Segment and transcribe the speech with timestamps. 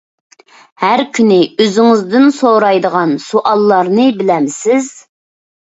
[0.83, 4.91] ھەر كۈنى ئۆزىڭىزدىن سورايدىغان سوئاللارنى بىلەمسىز؟